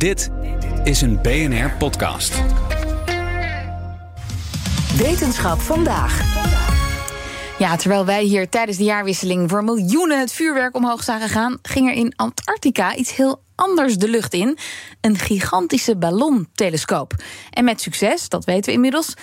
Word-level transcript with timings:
Dit 0.00 0.30
is 0.84 1.00
een 1.00 1.22
BNR 1.22 1.70
podcast. 1.78 2.42
Wetenschap 4.96 5.60
vandaag. 5.60 6.20
Ja, 7.58 7.76
terwijl 7.76 8.04
wij 8.04 8.22
hier 8.22 8.48
tijdens 8.48 8.78
de 8.78 8.84
jaarwisseling 8.84 9.50
voor 9.50 9.64
miljoenen 9.64 10.18
het 10.18 10.32
vuurwerk 10.32 10.76
omhoog 10.76 11.02
zagen 11.02 11.28
gaan, 11.28 11.58
ging 11.62 11.88
er 11.88 11.94
in 11.94 12.12
Antarctica 12.16 12.94
iets 12.96 13.16
heel 13.16 13.42
anders 13.60 13.96
de 13.96 14.08
lucht 14.08 14.34
in. 14.34 14.58
Een 15.00 15.18
gigantische 15.18 15.96
ballontelescoop. 15.96 17.12
En 17.50 17.64
met 17.64 17.80
succes, 17.80 18.28
dat 18.28 18.44
weten 18.44 18.64
we 18.64 18.72
inmiddels, 18.72 19.14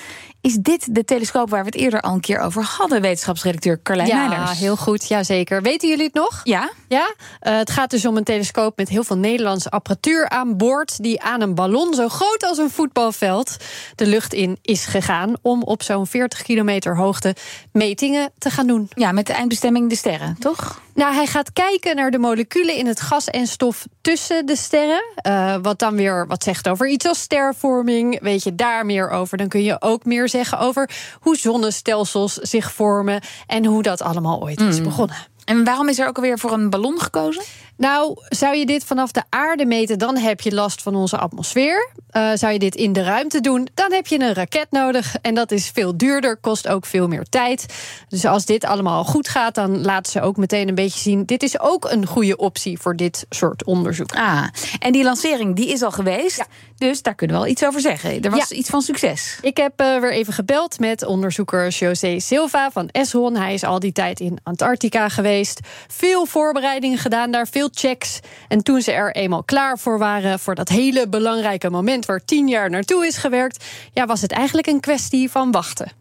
is 0.42 0.56
dit 0.56 0.96
de 0.96 1.04
telescoop 1.04 1.50
waar 1.50 1.60
we 1.60 1.66
het 1.66 1.76
eerder 1.76 2.02
al 2.02 2.14
een 2.14 2.20
keer 2.20 2.40
over 2.40 2.64
hadden, 2.64 3.02
wetenschapsredacteur 3.02 3.82
Carlijn 3.82 4.08
ja, 4.08 4.28
Meijers. 4.28 4.60
heel 4.60 4.76
goed. 4.76 5.08
Ja, 5.08 5.24
zeker. 5.24 5.62
Weten 5.62 5.90
jullie 5.90 6.06
het 6.06 6.14
nog? 6.14 6.42
Ja? 6.44 6.72
Ja, 6.88 7.14
uh, 7.42 7.58
het 7.58 7.72
gaat 7.72 7.90
dus 7.90 8.06
om 8.06 8.18
een 8.18 8.24
telescoop 8.24 8.78
met 8.78 8.90
heel 8.90 9.04
veel 9.04 9.18
Nederlandse 9.18 9.70
apparatuur 9.70 10.30
aan 10.30 10.58
boord. 10.58 11.04
die 11.04 11.22
aan 11.22 11.42
een 11.42 11.56
ballon 11.56 11.94
zo 11.94 12.08
groot 12.08 12.44
als 12.44 12.58
een 12.58 12.70
voetbalveld 12.70 13.58
de 13.96 14.06
lucht 14.06 14.34
in 14.34 14.58
is 14.62 14.86
gegaan. 14.86 15.34
om 15.42 15.64
op 15.64 15.84
zo'n 15.84 16.08
40 16.08 16.42
kilometer 16.42 16.98
hoogte 16.98 17.36
metingen 17.72 18.32
te 18.38 18.50
gaan 18.50 18.68
doen. 18.68 18.90
Ja, 18.96 19.12
met 19.12 19.28
de 19.28 19.34
eindbestemming 19.34 19.90
de 19.90 19.96
sterren, 19.96 20.36
toch? 20.40 20.82
Nou, 20.94 21.14
hij 21.14 21.26
gaat 21.26 21.54
kijken 21.54 21.96
naar 21.96 22.12
de 22.12 22.18
moleculen 22.18 22.76
in 22.76 22.88
het 22.88 23.02
gas 23.02 23.28
en 23.28 23.48
stof 23.48 23.86
tussen 24.02 24.27
de 24.28 24.56
sterren. 24.56 25.04
Uh, 25.28 25.56
wat 25.62 25.80
dan 25.80 25.96
weer 25.96 26.28
wat 26.28 26.44
zegt 26.44 26.68
over 26.70 26.88
iets 26.88 27.06
als 27.08 27.20
stervorming. 27.22 28.20
Weet 28.22 28.44
je 28.44 28.56
daar 28.56 28.86
meer 28.86 29.10
over, 29.10 29.38
dan 29.38 29.48
kun 29.48 29.64
je 29.64 29.82
ook 29.82 30.06
meer 30.06 30.30
zeggen 30.30 30.60
over 30.60 30.90
hoe 31.20 31.36
zonnestelsels 31.38 32.34
zich 32.34 32.72
vormen 32.72 33.22
en 33.48 33.66
hoe 33.66 33.84
dat 33.84 34.02
allemaal 34.02 34.42
ooit 34.42 34.60
is 34.62 34.78
Mm. 34.78 34.84
begonnen. 34.84 35.16
En 35.46 35.64
waarom 35.64 35.90
is 35.90 36.00
er 36.00 36.08
ook 36.08 36.16
alweer 36.16 36.40
voor 36.40 36.52
een 36.52 36.70
ballon 36.70 37.00
gekozen? 37.02 37.44
Nou, 37.78 38.16
zou 38.30 38.56
je 38.56 38.66
dit 38.66 38.84
vanaf 38.84 39.12
de 39.12 39.24
aarde 39.30 39.66
meten, 39.66 40.00
dan 40.00 40.18
heb 40.18 40.42
je 40.42 40.54
last 40.54 40.82
van 40.82 40.96
onze 40.96 41.18
atmosfeer. 41.18 41.90
Uh, 42.12 42.32
zou 42.34 42.54
je 42.54 42.60
dit 42.60 42.76
in 42.76 42.94
de 42.94 43.04
ruimte 43.04 43.42
doen, 43.42 43.68
dan 43.74 43.92
heb 43.92 44.08
je 44.08 44.20
een 44.20 44.34
raket 44.34 44.68
nodig. 44.72 45.16
En 45.22 45.36
dat 45.36 45.52
is 45.52 45.70
veel 45.74 45.98
duurder, 45.98 46.38
kost 46.38 46.68
ook 46.68 46.86
veel 46.86 47.08
meer 47.08 47.24
tijd. 47.30 47.66
Dus 48.10 48.26
als 48.26 48.46
dit 48.46 48.66
allemaal 48.66 49.04
goed 49.04 49.28
gaat, 49.30 49.56
dan 49.56 49.82
laten 49.82 50.12
ze 50.12 50.22
ook 50.22 50.38
meteen 50.38 50.68
een 50.68 50.76
beetje 50.76 51.00
zien... 51.00 51.26
dit 51.26 51.44
is 51.44 51.60
ook 51.60 51.92
een 51.92 52.06
goede 52.06 52.38
optie 52.38 52.80
voor 52.80 52.96
dit 52.96 53.26
soort 53.30 53.64
onderzoek. 53.66 54.12
Ah, 54.16 54.44
en 54.80 54.92
die 54.92 55.04
lancering 55.04 55.56
die 55.56 55.72
is 55.72 55.82
al 55.82 55.92
geweest, 55.92 56.46
dus 56.78 57.02
daar 57.02 57.16
kunnen 57.16 57.36
we 57.36 57.42
wel 57.42 57.52
iets 57.52 57.66
over 57.66 57.82
zeggen. 57.82 58.22
Er 58.22 58.32
was 58.32 58.50
Ja. 58.50 58.56
iets 58.56 58.70
van 58.70 58.82
succes. 58.82 59.38
Ik 59.42 59.58
heb 59.58 59.82
uh, 59.82 60.00
weer 60.00 60.12
even 60.12 60.34
gebeld 60.34 60.80
met 60.80 61.06
onderzoeker 61.06 61.68
José 61.70 62.20
Silva 62.20 62.72
van 62.72 62.90
Esron. 62.92 63.36
Hij 63.36 63.54
is 63.54 63.64
al 63.64 63.80
die 63.80 63.92
tijd 63.92 64.20
in 64.20 64.38
Antarctica 64.44 65.10
geweest. 65.10 65.60
Veel 65.88 66.26
voorbereidingen 66.26 66.98
gedaan 66.98 67.32
daar, 67.32 67.48
veel 67.48 67.67
checks. 67.72 68.20
En 68.48 68.64
toen 68.64 68.82
ze 68.82 68.92
er 68.92 69.16
eenmaal 69.16 69.44
klaar 69.44 69.80
voor 69.80 70.00
waren... 70.00 70.40
voor 70.40 70.56
dat 70.56 70.70
hele 70.70 71.08
belangrijke 71.08 71.70
moment 71.70 72.06
waar 72.06 72.26
tien 72.26 72.48
jaar 72.48 72.70
naartoe 72.70 73.06
is 73.06 73.18
gewerkt... 73.18 73.66
ja, 73.94 74.06
was 74.06 74.22
het 74.22 74.32
eigenlijk 74.32 74.68
een 74.68 74.80
kwestie 74.80 75.32
van 75.32 75.52
wachten. 75.52 75.92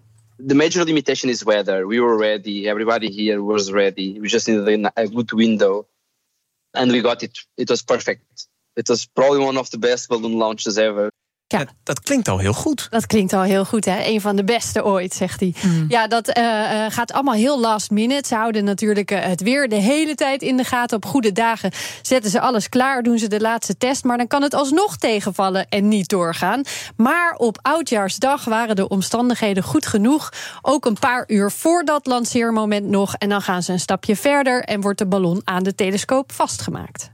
The 0.46 0.54
major 0.54 0.84
limitation 0.84 1.30
is 1.30 1.42
weather. 1.42 1.86
We 1.88 2.00
were 2.00 2.16
ready. 2.18 2.68
Everybody 2.68 3.24
here 3.24 3.42
was 3.42 3.70
ready. 3.70 4.20
We 4.20 4.28
just 4.28 4.46
needed 4.46 4.90
a 4.94 5.06
good 5.06 5.32
window. 5.32 5.86
And 6.70 6.90
we 6.90 7.00
got 7.00 7.22
it. 7.22 7.46
It 7.54 7.68
was 7.68 7.82
perfect. 7.82 8.48
It 8.74 8.88
was 8.88 9.06
probably 9.06 9.44
one 9.44 9.58
of 9.58 9.70
the 9.70 9.78
best 9.78 10.08
balloon 10.08 10.36
launches 10.36 10.76
ever. 10.76 11.10
Ja. 11.48 11.58
Dat, 11.58 11.68
dat 11.82 12.00
klinkt 12.00 12.28
al 12.28 12.38
heel 12.38 12.52
goed. 12.52 12.86
Dat 12.90 13.06
klinkt 13.06 13.32
al 13.32 13.42
heel 13.42 13.64
goed, 13.64 13.84
hè? 13.84 14.04
Een 14.04 14.20
van 14.20 14.36
de 14.36 14.44
beste 14.44 14.84
ooit, 14.84 15.14
zegt 15.14 15.40
hij. 15.40 15.54
Ja, 15.88 16.06
dat 16.06 16.28
eh, 16.28 16.84
eh, 16.84 16.92
gaat 16.92 17.12
allemaal 17.12 17.34
heel 17.34 17.60
last 17.60 17.90
minute. 17.90 18.28
Ze 18.28 18.34
houden 18.34 18.64
natuurlijk 18.64 19.10
eh, 19.10 19.24
het 19.24 19.42
weer 19.42 19.68
de 19.68 19.76
hele 19.76 20.14
tijd 20.14 20.42
in 20.42 20.56
de 20.56 20.64
gaten. 20.64 20.96
Op 20.96 21.04
goede 21.04 21.32
dagen 21.32 21.70
zetten 22.02 22.30
ze 22.30 22.40
alles 22.40 22.68
klaar, 22.68 23.02
doen 23.02 23.18
ze 23.18 23.28
de 23.28 23.40
laatste 23.40 23.76
test. 23.76 24.04
Maar 24.04 24.16
dan 24.16 24.26
kan 24.26 24.42
het 24.42 24.54
alsnog 24.54 24.96
tegenvallen 24.96 25.68
en 25.68 25.88
niet 25.88 26.08
doorgaan. 26.08 26.62
Maar 26.96 27.34
op 27.34 27.58
Oudjaarsdag 27.62 28.44
waren 28.44 28.76
de 28.76 28.88
omstandigheden 28.88 29.62
goed 29.62 29.86
genoeg. 29.86 30.32
Ook 30.62 30.84
een 30.84 30.98
paar 30.98 31.24
uur 31.26 31.50
voor 31.50 31.84
dat 31.84 32.06
lanceermoment 32.06 32.86
nog. 32.86 33.14
En 33.14 33.28
dan 33.28 33.42
gaan 33.42 33.62
ze 33.62 33.72
een 33.72 33.80
stapje 33.80 34.16
verder 34.16 34.62
en 34.62 34.80
wordt 34.80 34.98
de 34.98 35.06
ballon 35.06 35.40
aan 35.44 35.62
de 35.62 35.74
telescoop 35.74 36.32
vastgemaakt. 36.32 37.10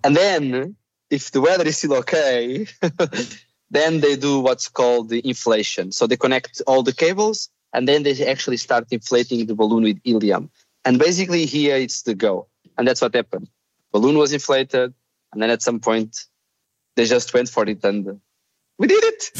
And 0.00 0.16
then, 0.16 0.76
if 1.08 1.30
the 1.30 1.40
weather 1.40 1.66
is 1.66 1.76
still 1.76 1.96
okay, 1.96 2.66
then 3.70 4.00
they 4.00 4.16
do 4.16 4.40
what's 4.40 4.68
called 4.68 5.08
the 5.08 5.26
inflation. 5.26 5.92
So 5.92 6.06
they 6.06 6.16
connect 6.16 6.62
all 6.66 6.82
the 6.82 6.92
cables 6.92 7.50
and 7.72 7.88
then 7.88 8.02
they 8.02 8.26
actually 8.26 8.56
start 8.56 8.86
inflating 8.90 9.46
the 9.46 9.54
balloon 9.54 9.82
with 9.82 10.00
helium. 10.04 10.50
And 10.84 10.98
basically, 10.98 11.46
here 11.46 11.76
it's 11.76 12.02
the 12.02 12.14
go. 12.14 12.46
And 12.78 12.86
that's 12.86 13.02
what 13.02 13.14
happened. 13.14 13.48
Balloon 13.92 14.16
was 14.18 14.32
inflated, 14.32 14.94
and 15.32 15.42
then 15.42 15.50
at 15.50 15.62
some 15.62 15.80
point, 15.80 16.26
they 16.94 17.06
just 17.06 17.32
went 17.34 17.48
for 17.48 17.68
it 17.68 17.82
and 17.84 18.20
we 18.76 18.86
did 18.86 19.04
it. 19.04 19.30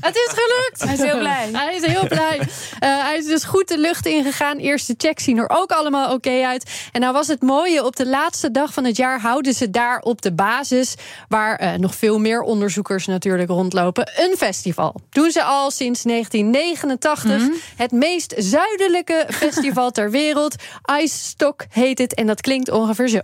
Het 0.00 0.14
is 0.14 0.32
gelukt! 0.34 0.82
Hij 0.84 0.92
is 0.92 1.00
heel 1.00 1.18
blij. 1.18 1.48
Hij 1.52 1.74
is 1.74 1.86
heel 1.86 2.06
blij. 2.06 2.38
Eh, 2.78 3.04
hij 3.04 3.16
is 3.16 3.26
dus 3.26 3.44
goed 3.44 3.68
de 3.68 3.78
lucht 3.78 4.06
ingegaan. 4.06 4.58
Eerste 4.58 4.94
checks 4.96 5.24
zien 5.24 5.38
er 5.38 5.50
ook 5.50 5.70
allemaal 5.70 6.12
oké 6.12 6.44
uit. 6.44 6.88
En 6.92 7.00
nou 7.00 7.12
was 7.12 7.26
het 7.26 7.42
mooie, 7.42 7.84
op 7.84 7.96
de 7.96 8.06
laatste 8.06 8.50
dag 8.50 8.72
van 8.72 8.84
het 8.84 8.96
jaar 8.96 9.20
houden 9.20 9.54
ze 9.54 9.70
daar 9.70 10.00
op 10.00 10.22
de 10.22 10.32
basis, 10.32 10.94
waar 11.28 11.56
eh, 11.56 11.74
nog 11.74 11.94
veel 11.94 12.18
meer 12.18 12.40
onderzoekers 12.40 13.06
natuurlijk 13.06 13.48
rondlopen, 13.48 14.10
een 14.16 14.34
festival. 14.36 14.94
Doen 15.10 15.30
ze 15.30 15.42
al 15.42 15.70
sinds 15.70 16.02
1989. 16.02 17.42
Het 17.76 17.92
meest 17.92 18.34
zuidelijke 18.36 19.26
festival 19.28 19.90
ter 19.90 20.10
wereld. 20.10 20.54
Ice 21.00 21.18
Stock 21.18 21.64
heet 21.70 21.98
het 21.98 22.14
en 22.14 22.26
dat 22.26 22.40
klinkt 22.40 22.70
ongeveer 22.70 23.08
zo. 23.08 23.20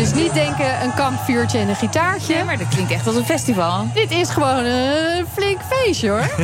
Dus 0.00 0.14
niet 0.14 0.34
denken 0.34 0.82
een 0.82 0.94
kampvuurtje 0.94 1.58
en 1.58 1.68
een 1.68 1.76
gitaartje. 1.76 2.34
Ja, 2.34 2.44
maar 2.44 2.58
dat 2.58 2.68
klinkt 2.68 2.92
echt 2.92 3.06
als 3.06 3.16
een 3.16 3.24
festival. 3.24 3.86
Dit 3.94 4.10
is 4.10 4.30
gewoon 4.30 4.64
een 4.64 5.26
flink 5.26 5.60
feestje 5.62 6.08
hoor. 6.08 6.28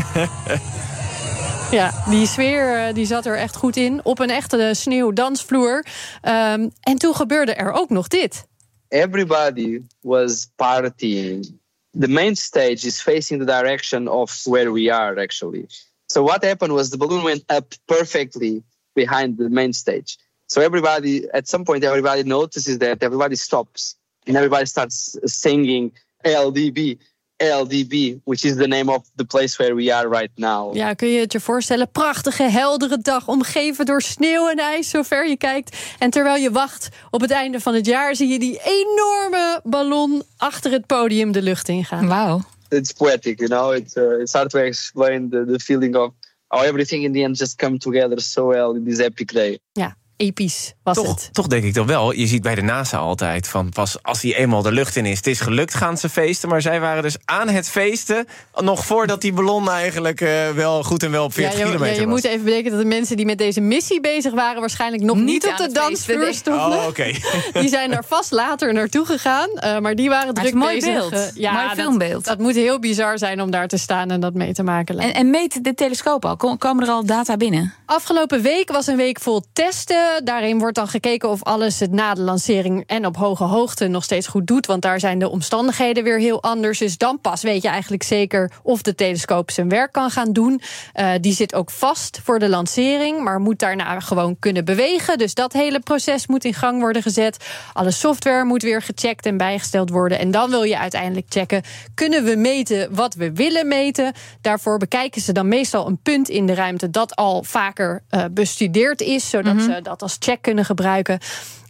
Ja, 1.71 2.05
die 2.09 2.27
sfeer 2.27 2.87
eh, 2.87 2.95
die 2.95 3.07
zat 3.07 3.27
er 3.27 3.37
echt 3.37 3.57
goed 3.57 3.77
in. 3.77 4.05
Op 4.05 4.19
een 4.19 4.31
echte 4.31 4.71
sneeuwdansvloer. 4.75 5.85
Um, 6.23 6.71
en 6.81 6.97
toen 6.97 7.15
gebeurde 7.15 7.55
er 7.55 7.73
ook 7.73 7.91
nog 7.91 8.09
dit. 8.09 8.47
Everybody 8.89 9.81
was 10.01 10.49
partying. 10.57 11.59
The 12.01 12.09
main 12.09 12.37
stage 12.37 12.87
is 12.87 13.01
facing 13.01 13.41
the 13.41 13.47
direction 13.47 14.09
of 14.09 14.41
where 14.45 14.73
we 14.73 14.95
are, 14.95 15.21
actually. 15.21 15.67
So 16.07 16.23
what 16.23 16.45
happened 16.45 16.73
was 16.73 16.89
the 16.89 16.97
balloon 16.97 17.23
went 17.23 17.43
up 17.53 17.75
perfectly 17.85 18.63
behind 18.93 19.39
the 19.39 19.49
main 19.49 19.73
stage. 19.73 20.17
So 20.47 20.61
everybody, 20.61 21.27
at 21.33 21.49
some 21.49 21.65
point, 21.65 21.85
everybody 21.85 22.23
notices 22.23 22.79
that 22.79 23.03
everybody 23.03 23.37
stops 23.37 23.97
and 24.27 24.37
everybody 24.37 24.67
starts 24.67 25.19
singing 25.25 25.93
LDB, 26.25 26.99
LDB, 27.39 28.21
which 28.25 28.45
is 28.45 28.57
the 28.57 28.67
name 28.67 28.89
of 28.89 29.03
the 29.17 29.25
place 29.25 29.59
where 29.59 29.75
we 29.75 29.93
are 29.93 30.09
right 30.09 30.31
now. 30.37 30.75
Ja, 30.75 30.95
kun 30.95 31.09
je 31.09 31.21
het 31.21 31.33
je 31.33 31.41
voorstellen? 31.41 31.91
Prachtige, 31.91 32.43
heldere 32.43 32.99
dag, 32.99 33.29
omgeven 33.29 33.87
door 33.87 34.03
sneeuw 34.03 34.49
en 34.51 34.59
ijs, 34.59 34.91
zover 34.91 35.29
je 35.29 35.37
kijkt. 35.37 35.77
En 35.99 36.11
terwijl 36.11 36.43
je 36.43 36.51
wacht 36.51 36.89
op 37.11 37.21
het 37.21 37.31
einde 37.31 37.61
van 37.61 37.75
het 37.75 37.87
jaar, 37.87 38.17
zie 38.17 38.29
je 38.29 38.39
die 38.39 38.61
enorme 38.65 39.61
ballon 39.65 40.23
achter 40.37 40.73
het 40.73 40.87
podium 40.87 41.33
de 41.33 41.43
lucht 41.43 41.69
ingaan. 41.69 42.09
Wauw. 42.09 42.41
It's 42.69 42.93
poetic, 42.93 43.39
you 43.39 43.49
know. 43.49 43.75
It's, 43.75 43.97
uh, 43.97 44.21
it's 44.21 44.33
hard 44.33 44.51
to 44.51 44.59
explain 44.59 45.31
the, 45.31 45.45
the 45.45 45.59
feeling 45.59 45.97
of 45.97 46.13
how 46.49 46.63
everything 46.65 47.05
in 47.05 47.13
the 47.13 47.23
end 47.23 47.37
just 47.37 47.57
come 47.57 47.79
together 47.79 48.21
so 48.21 48.47
well 48.47 48.75
in 48.75 48.85
this 48.85 48.99
epic 48.99 49.33
day. 49.33 49.59
Ja, 49.73 49.97
episch 50.17 50.75
was 50.83 50.97
Toch, 50.97 51.09
het. 51.09 51.29
toch 51.33 51.47
denk 51.47 51.65
ik 51.65 51.75
dan 51.75 51.87
wel. 51.87 52.13
Je 52.13 52.27
ziet 52.27 52.43
bij 52.43 52.55
de 52.55 52.63
NASA 52.63 52.99
altijd 52.99 53.49
van 53.49 53.69
pas 53.71 54.03
als 54.03 54.23
hij 54.23 54.35
eenmaal 54.37 54.63
de 54.63 54.73
lucht 54.73 54.97
in 54.97 55.07
is, 55.07 55.17
het 55.17 55.27
is 55.27 55.41
gelukt, 55.41 55.75
gaan 55.75 55.99
ze 55.99 56.09
feesten. 56.09 56.49
Maar 56.49 56.63
zij 56.63 56.81
waren 56.81 57.03
dus 57.03 57.17
aan 57.25 57.49
het 57.49 57.69
feesten 57.69 58.27
nog 58.55 58.87
voordat 58.87 59.21
die 59.21 59.33
ballon 59.33 59.71
eigenlijk 59.71 60.21
eh, 60.21 60.51
wel 60.51 60.83
goed 60.83 61.03
en 61.03 61.11
wel 61.11 61.25
op 61.25 61.33
40 61.33 61.53
ja, 61.53 61.59
je, 61.59 61.65
kilometer 61.65 61.95
ja, 61.95 62.01
je 62.01 62.07
was. 62.07 62.15
moet 62.23 62.31
even 62.31 62.45
bedenken 62.45 62.71
dat 62.71 62.81
de 62.81 62.87
mensen 62.87 63.17
die 63.17 63.27
met 63.27 63.39
deze 63.39 63.61
missie 63.61 64.01
bezig 64.01 64.33
waren... 64.33 64.61
waarschijnlijk 64.61 65.03
nog 65.03 65.17
niet, 65.17 65.25
Niet 65.27 65.45
op 65.45 65.51
aan 65.51 65.57
de 65.57 65.63
het 65.63 65.75
dansvloer 65.75 66.25
feesten, 66.25 66.35
stonden. 66.55 66.79
Oh, 66.79 66.87
oké. 66.87 67.11
Die 67.61 67.69
zijn 67.69 67.93
er 67.93 68.05
vast 68.07 68.31
later 68.31 68.73
naartoe 68.73 69.05
gegaan. 69.07 69.49
eh, 69.55 69.79
maar 69.79 69.95
die 69.95 70.09
waren 70.09 70.35
Maar 70.35 70.43
druk 70.43 70.55
mooi 70.55 70.75
bezig. 70.75 70.93
beeld. 70.95 71.13
eh, 71.13 71.53
Mooi 71.53 71.67
dat- 71.69 71.77
filmbeeld. 71.77 72.25
Dat, 72.25 72.39
moet 72.39 72.55
heel 72.55 72.79
bizar 72.79 73.19
zijn 73.19 73.41
om 73.41 73.51
daar 73.51 73.69
te 73.69 73.77
staan 73.79 74.11
en 74.11 74.21
dat 74.21 74.35
mee 74.35 74.53
te 74.53 74.63
maken. 74.63 74.99
En, 74.99 75.15
en 75.15 75.31
meet 75.31 75.65
de 75.65 75.75
telescoop 75.75 76.25
al? 76.25 76.37
Kom- 76.37 76.59
Komen 76.59 76.85
er 76.85 76.91
al 76.91 77.05
data 77.07 77.37
binnen? 77.37 77.75
Afgelopen 77.87 78.43
week 78.43 78.71
was 78.73 78.87
een 78.87 78.97
week 78.97 79.21
vol 79.21 79.43
testen. 79.53 80.06
Daarin 80.25 80.59
wordt 80.59 80.75
dan 80.75 80.89
gekeken 80.89 81.29
of 81.29 81.43
alles 81.43 81.81
het 81.81 81.93
na 81.93 82.15
de 82.15 82.21
lancering 82.21 82.85
en 82.87 83.07
op 83.07 83.17
hoge 83.17 83.45
hoogte 83.45 83.87
nog 83.87 84.05
steeds 84.05 84.27
goed 84.27 84.47
doet. 84.47 84.67
Want 84.67 84.83
daar 84.83 85.01
zijn 85.01 85.19
de 85.19 85.29
omstandigheden 85.29 86.05
weer 86.05 86.19
heel 86.19 86.43
anders. 86.43 86.79
Dus 86.79 86.99
dan 86.99 87.21
pas 87.21 87.43
weet 87.43 87.63
je 87.63 87.69
eigenlijk 87.69 88.03
zeker 88.03 88.51
of 88.63 88.83
de 88.83 88.95
telescoop 88.95 89.51
zijn 89.51 89.69
werk 89.69 89.93
kan 89.93 90.11
gaan 90.11 90.33
doen. 90.33 90.61
Uh, 90.95 91.11
die 91.21 91.33
zit 91.33 91.55
ook 91.55 91.71
vast 91.71 92.21
voor 92.25 92.39
de 92.39 92.49
lancering, 92.49 93.23
maar 93.23 93.41
moet 93.41 93.59
daarna 93.59 94.01
gewoon 94.01 94.39
kunnen 94.39 94.65
bewegen. 94.65 95.19
Dus 95.19 95.35
dat 95.35 95.53
hele 95.53 95.81
proces 95.81 96.27
moet 96.27 96.45
in 96.45 96.55
gang 96.55 96.81
worden 96.81 97.03
gezet. 97.03 97.45
Alle 97.73 97.91
software 97.91 98.45
moet 98.45 98.63
weer 98.63 98.83
gecheckt 98.83 99.27
en 99.27 99.37
bijgesteld 99.37 99.91
worden. 99.91 100.19
En 100.19 100.31
dan 100.31 100.51
wil 100.51 100.63
je 100.63 100.79
uiteindelijk 100.79 101.27
checken: 101.29 101.63
kunnen 101.95 102.25
we 102.25 102.37
meten 102.37 102.95
wat 102.95 103.15
we 103.15 103.33
willen 103.33 103.69
meten? 103.69 104.13
Daarvoor 104.41 104.79
bekijken 104.79 105.21
ze 105.21 105.33
dan 105.33 105.49
meestal 105.49 105.87
een 105.87 105.99
punt 106.03 106.29
in 106.29 106.47
de 106.47 106.55
ruimte 106.55 106.91
dat 106.91 107.17
al 107.17 107.43
vaker 107.43 108.03
uh, 108.11 108.25
bestudeerd 108.31 109.01
is, 109.01 109.31
zodat 109.31 109.53
mm 109.53 109.59
-hmm. 109.59 109.75
ze 109.75 109.83
dat 109.83 109.96
als 110.03 110.17
check 110.19 110.43
kunnen 110.43 110.65
gebruiken. 110.65 111.19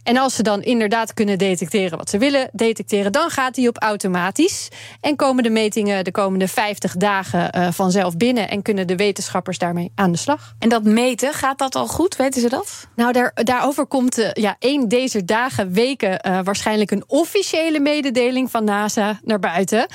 En 0.07 0.17
als 0.17 0.35
ze 0.35 0.43
dan 0.43 0.61
inderdaad 0.61 1.13
kunnen 1.13 1.37
detecteren 1.37 1.97
wat 1.97 2.09
ze 2.09 2.17
willen 2.17 2.49
detecteren, 2.51 3.11
dan 3.11 3.29
gaat 3.29 3.55
die 3.55 3.67
op 3.67 3.77
automatisch. 3.77 4.67
En 5.01 5.15
komen 5.15 5.43
de 5.43 5.49
metingen 5.49 6.03
de 6.03 6.11
komende 6.11 6.47
50 6.47 6.95
dagen 6.95 7.57
uh, 7.57 7.67
vanzelf 7.71 8.17
binnen 8.17 8.49
en 8.49 8.61
kunnen 8.61 8.87
de 8.87 8.95
wetenschappers 8.95 9.57
daarmee 9.57 9.91
aan 9.95 10.11
de 10.11 10.17
slag. 10.17 10.53
En 10.59 10.69
dat 10.69 10.83
meten, 10.83 11.33
gaat 11.33 11.57
dat 11.57 11.75
al 11.75 11.87
goed? 11.87 12.15
Weten 12.15 12.41
ze 12.41 12.49
dat? 12.49 12.87
Nou, 12.95 13.11
daar, 13.11 13.31
daarover 13.33 13.85
komt 13.85 14.19
uh, 14.19 14.29
ja, 14.33 14.55
één 14.59 14.87
deze 14.87 15.25
dagen, 15.25 15.71
weken 15.71 16.19
uh, 16.27 16.39
waarschijnlijk 16.43 16.91
een 16.91 17.03
officiële 17.07 17.79
mededeling 17.79 18.51
van 18.51 18.63
NASA 18.63 19.19
naar 19.23 19.39
buiten. 19.39 19.87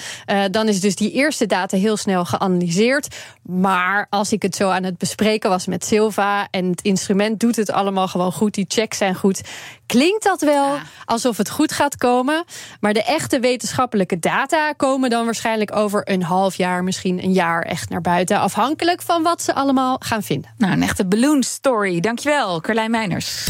dan 0.51 0.69
is 0.69 0.81
dus 0.81 0.97
die 0.97 1.13
eerste 1.13 1.47
data 1.47 1.77
heel 1.77 1.97
snel 1.97 2.25
geanalyseerd. 2.25 3.17
Maar 3.43 4.07
als 4.11 4.33
ik 4.33 4.43
het 4.43 4.57
zo 4.57 4.69
aan 4.69 4.85
het 4.85 4.99
bespreken 4.99 5.51
was 5.51 5.67
met 5.67 5.85
Silva 5.85 6.49
en 6.51 6.71
het 6.71 6.83
instrument 6.83 7.41
doet 7.41 7.57
het 7.57 7.71
allemaal 7.71 8.09
gewoon 8.09 8.33
goed, 8.33 8.55
die 8.55 8.65
checks 8.69 8.99
zijn 8.99 9.15
goed, 9.15 9.41
klinkt 10.03 10.25
dat 10.25 10.41
wel 10.41 10.75
ja. 10.75 10.83
alsof 11.05 11.37
het 11.37 11.51
goed 11.51 11.73
gaat 11.73 11.97
komen. 11.97 12.45
Maar 12.81 12.93
de 12.93 13.05
echte 13.05 13.41
wetenschappelijke 13.41 14.19
data 14.19 14.73
komen 14.73 15.11
dan 15.11 15.25
waarschijnlijk 15.25 15.77
over 15.77 16.11
een 16.11 16.23
half 16.23 16.55
jaar, 16.55 16.85
misschien 16.85 17.23
een 17.23 17.33
jaar 17.33 17.63
echt 17.63 17.89
naar 17.89 18.01
buiten. 18.01 18.39
Afhankelijk 18.39 19.03
van 19.03 19.23
wat 19.23 19.43
ze 19.43 19.55
allemaal 19.55 19.97
gaan 19.99 20.23
vinden. 20.23 20.51
Nou, 20.59 20.73
een 20.73 20.83
echte 20.83 21.07
balloon 21.07 21.43
story. 21.43 22.01
Dankjewel, 22.01 22.61
Carlijn 22.61 22.91
Meiners. 22.91 23.49